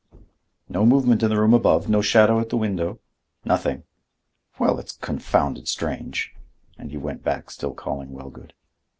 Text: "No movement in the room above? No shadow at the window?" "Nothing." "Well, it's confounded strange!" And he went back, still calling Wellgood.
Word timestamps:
"No 0.67 0.83
movement 0.83 1.21
in 1.21 1.29
the 1.29 1.39
room 1.39 1.53
above? 1.53 1.87
No 1.87 2.01
shadow 2.01 2.39
at 2.39 2.49
the 2.49 2.57
window?" 2.57 2.99
"Nothing." 3.45 3.83
"Well, 4.57 4.79
it's 4.79 4.93
confounded 4.93 5.67
strange!" 5.67 6.33
And 6.75 6.89
he 6.89 6.97
went 6.97 7.23
back, 7.23 7.51
still 7.51 7.75
calling 7.75 8.09
Wellgood. 8.11 8.53